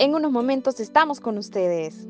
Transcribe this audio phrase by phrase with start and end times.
[0.00, 2.06] En unos momentos estamos con ustedes.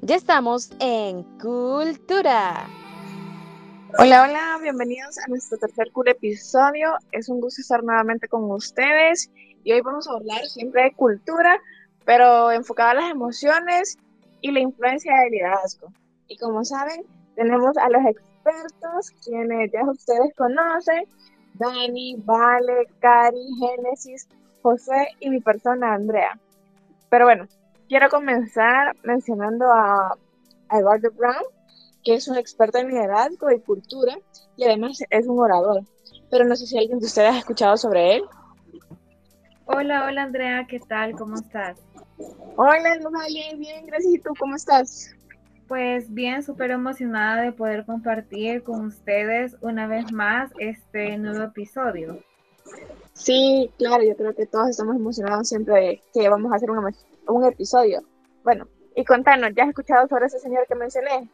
[0.00, 2.66] Ya estamos en Cultura.
[3.96, 6.96] Hola, hola, bienvenidos a nuestro tercer cool episodio.
[7.12, 9.30] Es un gusto estar nuevamente con ustedes
[9.62, 11.60] y hoy vamos a hablar siempre de cultura,
[12.04, 13.98] pero enfocada a las emociones
[14.40, 15.92] y la influencia del liderazgo.
[16.26, 17.04] Y como saben,
[17.36, 21.04] tenemos a los expertos, quienes ya ustedes conocen,
[21.54, 24.28] Dani, Vale, Cari, Génesis,
[24.62, 26.38] José y mi persona, Andrea.
[27.10, 27.46] Pero bueno,
[27.88, 30.16] quiero comenzar mencionando a,
[30.70, 31.44] Eduardo Brown,
[32.02, 34.16] que es un experto en liderazgo y cultura
[34.56, 35.82] y además es un orador.
[36.30, 38.22] Pero no sé si alguien de ustedes ha escuchado sobre él.
[39.66, 41.12] Hola, hola Andrea, ¿qué tal?
[41.12, 41.78] ¿Cómo estás?
[42.56, 44.14] Hola, Vale, bien, gracias.
[44.14, 45.14] ¿Y tú cómo estás?
[45.72, 52.22] Pues bien, súper emocionada de poder compartir con ustedes una vez más este nuevo episodio.
[53.14, 57.44] Sí, claro, yo creo que todos estamos emocionados siempre de que vamos a hacer un
[57.46, 58.02] episodio.
[58.44, 61.30] Bueno, y contanos, ¿ya has escuchado sobre ese señor que mencioné?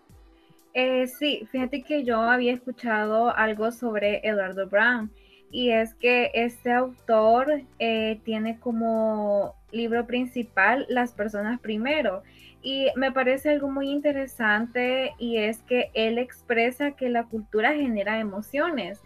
[0.72, 5.10] Eh, sí, fíjate que yo había escuchado algo sobre Eduardo Brown
[5.50, 12.22] y es que este autor eh, tiene como libro principal Las personas primero
[12.62, 18.18] y me parece algo muy interesante y es que él expresa que la cultura genera
[18.18, 19.00] emociones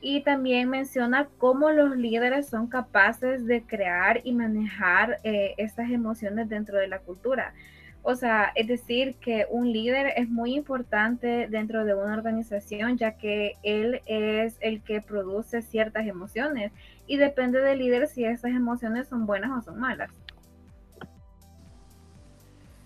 [0.00, 6.48] y también menciona cómo los líderes son capaces de crear y manejar eh, estas emociones
[6.48, 7.54] dentro de la cultura.
[8.02, 13.18] O sea, es decir, que un líder es muy importante dentro de una organización ya
[13.18, 16.72] que él es el que produce ciertas emociones
[17.06, 20.10] y depende del líder si esas emociones son buenas o son malas.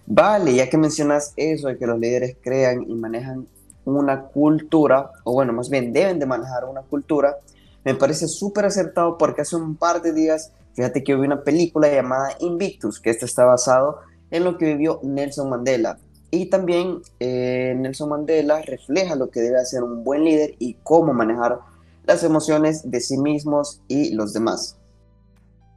[0.07, 3.47] Vale, ya que mencionas eso de que los líderes crean y manejan
[3.85, 7.37] una cultura, o bueno, más bien deben de manejar una cultura,
[7.85, 11.89] me parece súper acertado porque hace un par de días, fíjate que hubo una película
[11.89, 14.01] llamada Invictus, que este está basado
[14.33, 15.99] en lo que vivió Nelson Mandela.
[16.33, 21.13] Y también eh, Nelson Mandela refleja lo que debe hacer un buen líder y cómo
[21.13, 21.61] manejar
[22.05, 24.79] las emociones de sí mismos y los demás.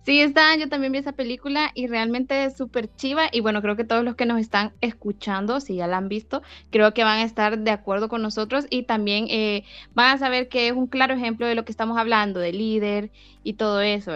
[0.06, 3.76] Sí, está, yo también vi esa película y realmente es súper chiva y bueno, creo
[3.76, 7.20] que todos los que nos están escuchando, si ya la han visto, creo que van
[7.20, 9.64] a estar de acuerdo con nosotros y también eh,
[9.96, 13.12] van a saber que es un claro ejemplo de lo que estamos hablando, de líder
[13.44, 14.12] y todo eso,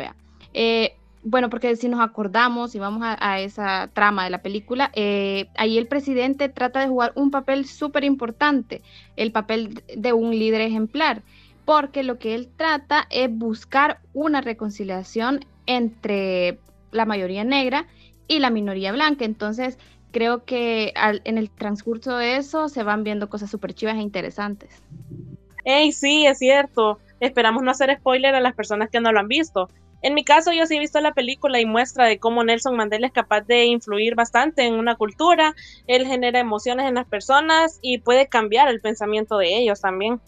[1.24, 5.78] bueno, porque si nos acordamos y vamos a, esa trama de la película, eh, ahí
[5.78, 8.82] el presidente trata de jugar un papel súper importante,
[9.16, 11.22] el papel de un líder ejemplar,
[11.66, 16.60] porque lo que él trata es buscar una reconciliación entre
[16.92, 17.86] la mayoría negra
[18.28, 19.26] y la minoría blanca.
[19.26, 19.78] Entonces,
[20.12, 24.82] creo que en el transcurso de eso se van viendo cosas súper chivas e interesantes.
[25.66, 27.00] Hey, sí, es cierto.
[27.20, 29.70] Esperamos no hacer spoiler a las personas que no lo han visto.
[30.02, 33.08] En mi caso, yo sí he visto la película y muestra de cómo Nelson Mandela
[33.08, 35.54] es capaz de influir bastante en una cultura.
[35.88, 40.22] Él genera emociones en las personas y puede cambiar el pensamiento de ellos también.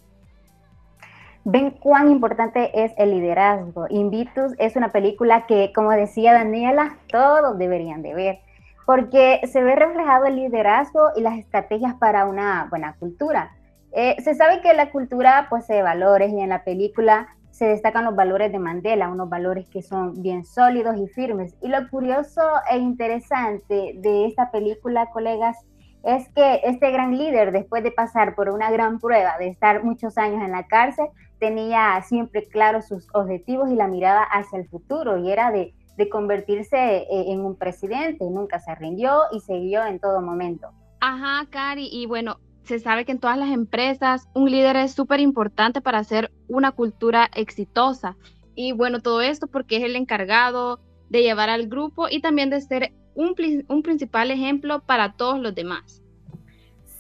[1.44, 3.88] Ven cuán importante es el liderazgo.
[3.90, 8.40] Invitus es una película que, como decía Daniela, todos deberían de ver,
[8.86, 13.56] porque se ve reflejado el liderazgo y las estrategias para una buena cultura.
[13.94, 18.16] Eh, se sabe que la cultura posee valores y en la película se destacan los
[18.16, 21.56] valores de Mandela, unos valores que son bien sólidos y firmes.
[21.62, 22.42] Y lo curioso
[22.72, 25.64] e interesante de esta película, colegas,
[26.04, 30.18] es que este gran líder, después de pasar por una gran prueba, de estar muchos
[30.18, 31.06] años en la cárcel,
[31.40, 35.76] tenía siempre claros sus objetivos y la mirada hacia el futuro, y era de,
[36.12, 40.72] convertirse eh, en un presidente, nunca se rindió y siguió en todo momento.
[41.00, 45.20] Ajá, Cari, y bueno, se sabe que en todas las empresas un líder es súper
[45.20, 48.18] importante para hacer una cultura exitosa.
[48.56, 50.80] Y bueno, todo esto porque es el encargado
[51.10, 53.36] de llevar al grupo y también de ser un,
[53.68, 56.01] un principal ejemplo para todos los demás.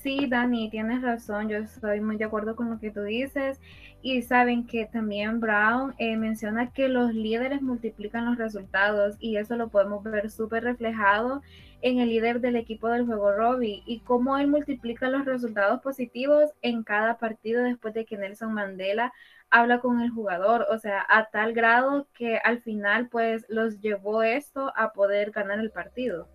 [0.01, 3.59] Sí, Dani, tienes razón, yo estoy muy de acuerdo con lo que tú dices.
[4.01, 9.56] Y saben que también Brown eh, menciona que los líderes multiplican los resultados y eso
[9.57, 11.44] lo podemos ver súper reflejado
[11.81, 16.50] en el líder del equipo del juego Robbie y cómo él multiplica los resultados positivos
[16.63, 19.13] en cada partido después de que Nelson Mandela
[19.51, 24.24] habla con el jugador, o sea, a tal grado que al final pues los llevó
[24.24, 26.27] esto a poder ganar el partido.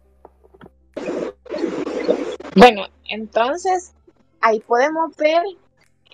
[2.56, 3.92] Bueno, entonces
[4.40, 5.42] ahí podemos ver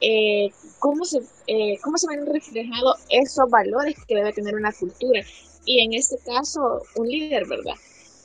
[0.01, 0.51] eh,
[0.81, 5.23] cómo, se, eh, cómo se ven reflejados esos valores que debe tener una cultura.
[5.65, 7.75] Y en este caso, un líder, ¿verdad?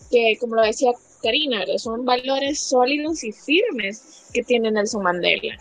[0.10, 0.92] Que como lo decía
[1.22, 4.02] Karina, son valores sólidos y firmes
[4.34, 5.56] que tiene Nelson Mandela.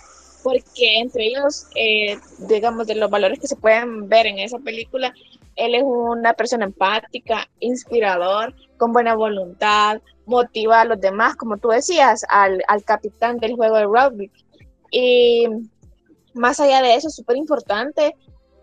[0.47, 2.17] Porque entre ellos, eh,
[2.47, 5.13] digamos, de los valores que se pueden ver en esa película,
[5.57, 11.71] él es una persona empática, inspirador, con buena voluntad, motiva a los demás, como tú
[11.71, 14.31] decías, al, al capitán del juego de rugby.
[14.93, 15.49] Y
[16.33, 18.15] más allá de eso, es súper importante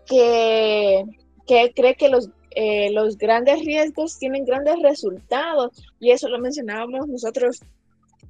[0.06, 1.04] que,
[1.46, 5.84] que cree que los, eh, los grandes riesgos tienen grandes resultados.
[6.00, 7.60] Y eso lo mencionábamos nosotros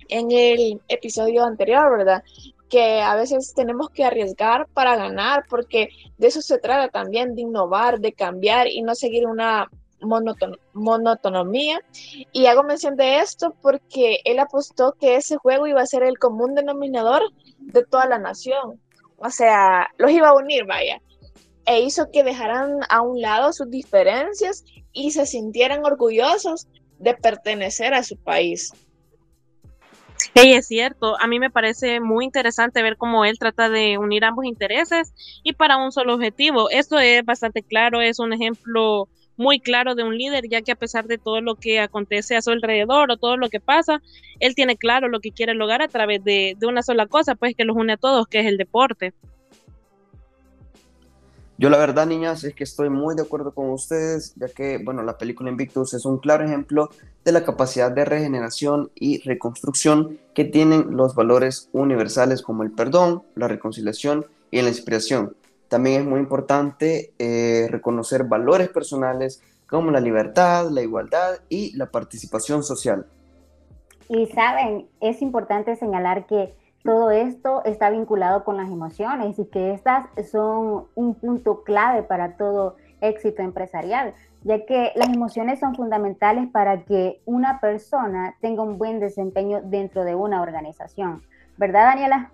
[0.09, 2.25] en el episodio anterior, ¿verdad?
[2.69, 5.89] Que a veces tenemos que arriesgar para ganar, porque
[6.19, 9.69] de eso se trata también, de innovar, de cambiar y no seguir una
[10.73, 11.81] monotonomía.
[12.33, 16.19] Y hago mención de esto porque él apostó que ese juego iba a ser el
[16.19, 17.23] común denominador
[17.59, 18.81] de toda la nación.
[19.17, 21.01] O sea, los iba a unir, vaya.
[21.67, 26.69] E hizo que dejaran a un lado sus diferencias y se sintieran orgullosos
[26.99, 28.73] de pertenecer a su país.
[30.37, 34.25] Hey, es cierto, a mí me parece muy interesante ver cómo él trata de unir
[34.25, 35.15] ambos intereses
[35.45, 36.71] y para un solo objetivo.
[36.71, 40.77] Esto es bastante claro, es un ejemplo muy claro de un líder, ya que a
[40.77, 44.03] pesar de todo lo que acontece a su alrededor o todo lo que pasa,
[44.41, 47.65] él tiene claro lo que quiere lograr a través de, una sola cosa, pues que
[47.65, 49.13] los une a todos, que es el deporte.
[51.57, 55.05] Yo la verdad, niñas, es que estoy muy de acuerdo con ustedes, ya que, bueno,
[55.05, 56.91] la película Invictus es un claro ejemplo
[57.25, 63.23] de la capacidad de regeneración y reconstrucción que tienen los valores universales como el perdón,
[63.37, 65.37] la reconciliación y la inspiración.
[65.69, 71.87] También es muy importante eh, reconocer valores personales como la libertad, la igualdad y la
[71.87, 73.07] participación social.
[74.09, 76.53] Y saben, es importante señalar que
[76.85, 82.37] todo esto está vinculado con las emociones y que estas son un punto clave para
[82.37, 88.77] todo éxito empresarial, ya que las emociones son fundamentales para que una persona tenga un
[88.77, 91.23] buen desempeño dentro de una organización.
[91.57, 92.31] ¿Verdad, Daniela?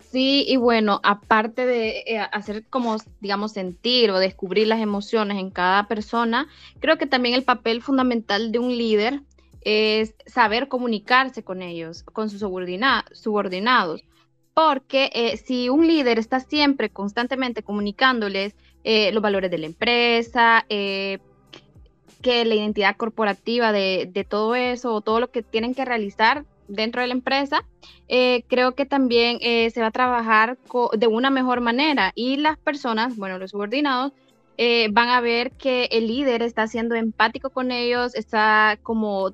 [0.00, 5.50] Sí, y bueno, aparte de eh, hacer como, digamos, sentir o descubrir las emociones en
[5.50, 6.46] cada persona,
[6.78, 9.22] creo que también el papel fundamental de un líder
[9.64, 14.04] es saber comunicarse con ellos, con sus subordinados.
[14.54, 20.64] Porque eh, si un líder está siempre constantemente comunicándoles eh, los valores de la empresa,
[20.68, 26.44] que la identidad corporativa de, de todo eso o todo lo que tienen que realizar
[26.68, 27.64] dentro de la empresa,
[28.08, 30.58] eh, creo que también eh, se va a trabajar
[30.96, 34.12] de una mejor manera y las personas, bueno, los subordinados,
[34.56, 39.32] eh, van a ver que el líder está siendo empático con ellos, está como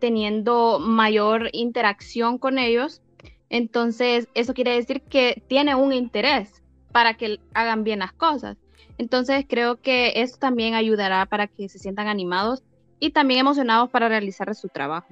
[0.00, 3.02] teniendo mayor interacción con ellos.
[3.48, 6.62] Entonces, eso quiere decir que tiene un interés
[6.92, 8.56] para que hagan bien las cosas.
[8.98, 12.62] Entonces, creo que esto también ayudará para que se sientan animados
[12.98, 15.08] y también emocionados para realizar su trabajo.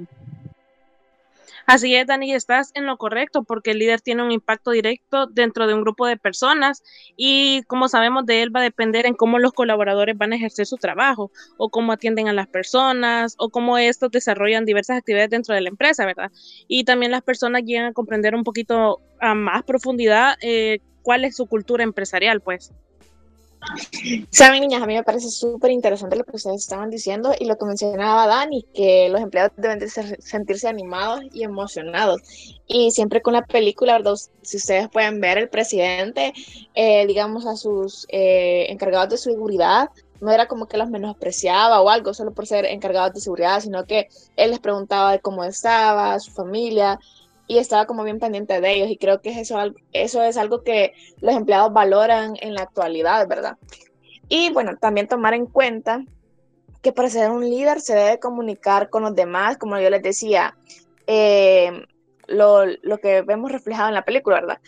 [1.66, 5.66] Así es, Dani, estás en lo correcto porque el líder tiene un impacto directo dentro
[5.66, 6.82] de un grupo de personas
[7.16, 10.66] y como sabemos de él va a depender en cómo los colaboradores van a ejercer
[10.66, 15.54] su trabajo o cómo atienden a las personas o cómo estos desarrollan diversas actividades dentro
[15.54, 16.30] de la empresa, ¿verdad?
[16.66, 21.36] Y también las personas llegan a comprender un poquito a más profundidad eh, cuál es
[21.36, 22.72] su cultura empresarial, pues.
[24.30, 27.56] Saben, niñas, a mí me parece súper interesante lo que ustedes estaban diciendo y lo
[27.56, 32.22] que mencionaba Dani, que los empleados deben de sentirse animados y emocionados.
[32.66, 34.14] Y siempre con la película, ¿verdad?
[34.42, 36.32] si ustedes pueden ver, el presidente,
[36.74, 39.90] eh, digamos, a sus eh, encargados de seguridad,
[40.20, 43.84] no era como que los menospreciaba o algo solo por ser encargados de seguridad, sino
[43.84, 46.98] que él les preguntaba de cómo estaba, su familia,
[47.48, 49.58] y estaba como bien pendiente de ellos y creo que eso,
[49.92, 53.56] eso es algo que los empleados valoran en la actualidad, ¿verdad?
[54.28, 56.04] Y bueno, también tomar en cuenta
[56.82, 60.54] que para ser un líder se debe comunicar con los demás, como yo les decía,
[61.06, 61.86] eh,
[62.26, 64.60] lo, lo, que vemos reflejado en la película, ¿verdad?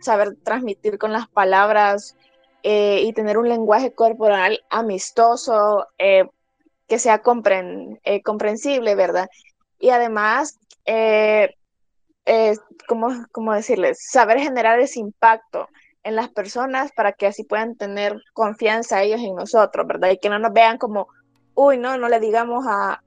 [0.00, 2.16] saber transmitir con las palabras
[2.64, 6.28] eh, y tener un lenguaje corporal amistoso, eh,
[6.88, 9.30] que sea comprensible, ¿verdad?
[9.78, 11.54] Y además, eh,
[12.86, 13.98] ¿cómo, decirles?
[14.10, 15.68] Saber generar ese impacto
[16.02, 20.10] en las personas para que así puedan tener confianza ellos en nosotros, ¿verdad?
[20.10, 21.08] Y que no nos vean como,
[21.54, 23.00] uy, no, no le digamos a,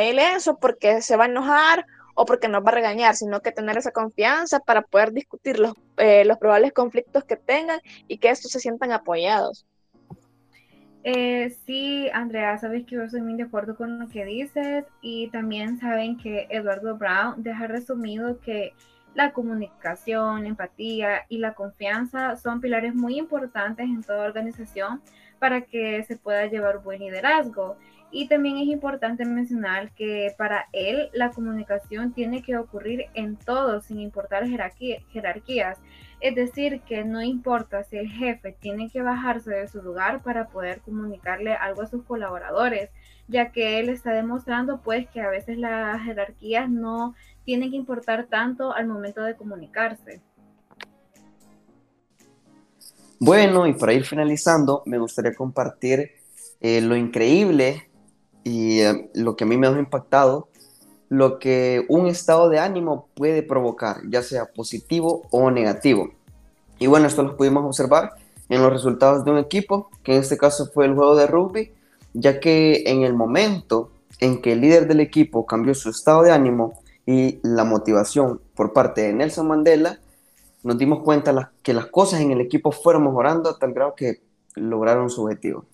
[0.00, 3.52] él eso porque se va a enojar o porque nos va a regañar, sino que
[3.52, 8.30] tener esa confianza para poder discutir los, eh, los probables conflictos que tengan y que
[8.30, 9.66] estos se sientan apoyados.
[11.08, 15.28] Eh, sí, Andrea, sabes que yo soy muy de acuerdo con lo que dices y
[15.28, 18.74] también saben que Eduardo Brown deja resumido que
[19.14, 25.00] la comunicación, la empatía y la confianza son pilares muy importantes en toda organización
[25.38, 27.76] para que se pueda llevar buen liderazgo.
[28.10, 33.80] Y también es importante mencionar que para él la comunicación tiene que ocurrir en todo,
[33.80, 35.78] sin importar jerarquías.
[36.20, 40.48] Es decir, que no importa si el jefe tiene que bajarse de su lugar para
[40.48, 42.90] poder comunicarle algo a sus colaboradores,
[43.28, 48.26] ya que él está demostrando pues que a veces las jerarquías no tienen que importar
[48.26, 50.22] tanto al momento de comunicarse.
[53.18, 56.12] Bueno, y para ir finalizando, me gustaría compartir
[56.60, 57.88] eh, lo increíble
[58.46, 60.48] y eh, lo que a mí me ha impactado,
[61.08, 66.12] lo que un estado de ánimo puede provocar, ya sea positivo o negativo.
[66.78, 68.12] Y bueno, esto lo pudimos observar
[68.48, 71.72] en los resultados de un equipo, que en este caso fue el juego de rugby,
[72.14, 76.30] ya que en el momento en que el líder del equipo cambió su estado de
[76.30, 76.74] ánimo
[77.04, 79.98] y la motivación por parte de Nelson Mandela,
[80.62, 84.20] nos dimos cuenta que las cosas en el equipo fueron mejorando a tal grado que
[84.54, 85.64] lograron su objetivo.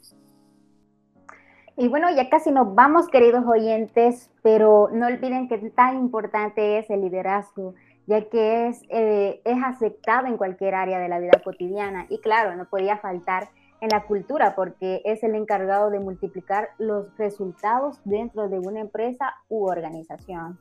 [1.82, 6.88] Y bueno, ya casi nos vamos, queridos oyentes, pero no olviden que tan importante es
[6.90, 7.74] el liderazgo,
[8.06, 12.06] ya que es, eh, es aceptado en cualquier área de la vida cotidiana.
[12.08, 13.48] Y claro, no podía faltar
[13.80, 19.34] en la cultura, porque es el encargado de multiplicar los resultados dentro de una empresa
[19.48, 20.60] u organización.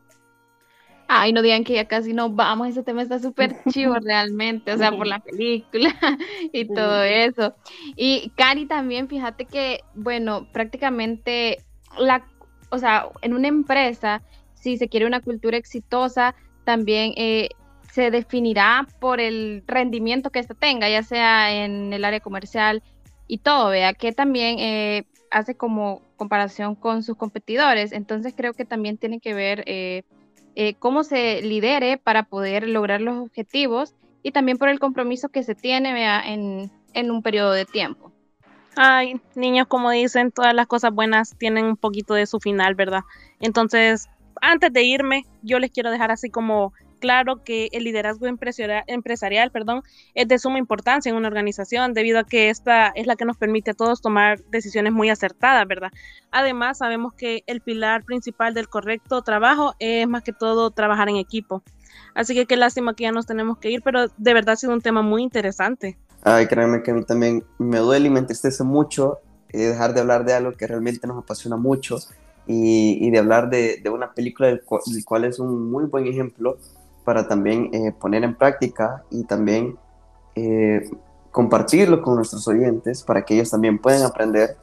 [1.14, 4.78] Ay, no digan que ya casi no vamos, ese tema está súper chivo realmente, o
[4.78, 5.94] sea, por la película
[6.54, 7.54] y todo eso.
[7.98, 11.58] Y Cari también, fíjate que, bueno, prácticamente
[12.00, 12.26] la,
[12.70, 14.22] o sea, en una empresa,
[14.54, 17.50] si se quiere una cultura exitosa, también eh,
[17.92, 22.84] se definirá por el rendimiento que ésta tenga, ya sea en el área comercial
[23.28, 27.92] y todo, vea, que también eh, hace como comparación con sus competidores.
[27.92, 30.04] Entonces creo que también tiene que ver eh,
[30.56, 35.44] eh, cómo se lidere para poder lograr los objetivos y también por el compromiso que
[35.44, 38.12] se tiene en, en un periodo de tiempo.
[38.76, 43.02] Ay, niños, como dicen, todas las cosas buenas tienen un poquito de su final, ¿verdad?
[43.40, 44.10] Entonces,
[44.42, 49.82] antes de irme, yo les quiero dejar así como claro que el liderazgo empresarial, perdón,
[50.14, 53.36] es de suma importancia en una organización debido a que esta es la que nos
[53.36, 55.92] permite a todos tomar decisiones muy acertadas, ¿verdad?
[56.32, 61.18] Además, sabemos que el pilar principal del correcto trabajo es más que todo trabajar en
[61.18, 61.62] equipo.
[62.14, 64.74] Así que qué lástima que ya nos tenemos que ir, pero de verdad ha sido
[64.74, 65.98] un tema muy interesante.
[66.24, 70.02] Ay, créanme que a mí también me duele y me entristece mucho eh, dejar de
[70.02, 71.98] hablar de algo que realmente nos apasiona mucho
[72.48, 76.58] y, de hablar de, una película del, cual es un muy buen ejemplo
[77.04, 79.78] para también eh, poner en práctica y también
[80.36, 80.90] eh,
[81.32, 84.58] compartirlo con nuestros oyentes para que ellos también puedan aprender.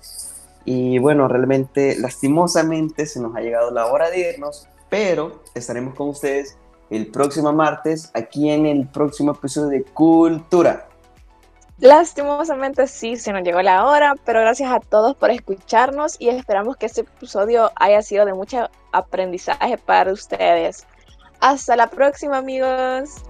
[0.64, 6.11] Y bueno, realmente lastimosamente se nos ha llegado la hora de irnos, pero estaremos con
[6.11, 6.57] ustedes
[6.90, 10.88] el próximo martes aquí en el próximo episodio de Cultura.
[11.78, 16.76] Lastimosamente sí, se nos llegó la hora, pero gracias a todos por escucharnos y esperamos
[16.76, 20.85] que este episodio haya sido de mucho aprendizaje para ustedes.
[21.40, 23.23] Hasta la próxima amigos.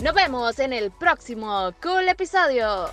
[0.00, 2.88] Nos vemos en el próximo cool episodio.